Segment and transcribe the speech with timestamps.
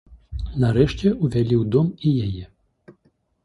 [0.63, 2.43] Нарэшце ўвялі ў дом і яе.